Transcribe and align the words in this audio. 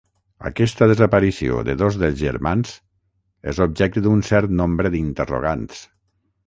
Aquesta 0.49 0.85
desaparició 0.91 1.59
de 1.67 1.75
dos 1.83 1.99
dels 2.05 2.17
germans 2.23 2.73
és 3.53 3.61
objecte 3.69 4.05
d'un 4.09 4.29
cert 4.33 4.59
nombre 4.63 4.95
d'interrogants. 4.97 5.89